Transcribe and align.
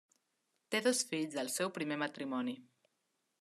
Té 0.75 0.79
dos 0.87 1.01
fills 1.11 1.35
del 1.41 1.51
seu 1.57 1.71
primer 1.77 1.99
matrimoni. 2.05 2.57